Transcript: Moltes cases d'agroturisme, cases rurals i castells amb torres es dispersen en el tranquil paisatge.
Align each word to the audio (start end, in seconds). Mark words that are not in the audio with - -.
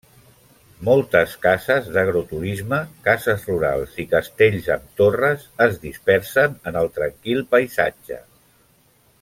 Moltes 0.87 1.33
cases 1.43 1.89
d'agroturisme, 1.97 2.79
cases 3.09 3.45
rurals 3.51 3.93
i 4.05 4.07
castells 4.15 4.71
amb 4.79 4.89
torres 5.03 5.47
es 5.69 5.81
dispersen 5.87 6.57
en 6.73 6.83
el 6.83 6.91
tranquil 7.01 7.49
paisatge. 7.57 8.23